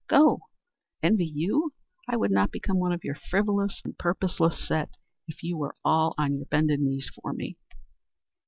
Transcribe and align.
Go! 0.07 0.39
Envy 1.03 1.27
you? 1.27 1.73
I 2.07 2.17
would 2.17 2.31
not 2.31 2.49
become 2.51 2.79
one 2.79 2.91
of 2.91 3.03
your 3.03 3.13
frivolous 3.13 3.83
and 3.85 3.95
purposeless 3.99 4.67
set 4.67 4.89
if 5.27 5.43
you 5.43 5.55
were 5.55 5.75
all 5.85 6.15
on 6.17 6.33
your 6.37 6.45
bended 6.47 6.79
knees 6.79 7.11
before 7.15 7.33
me." 7.33 7.55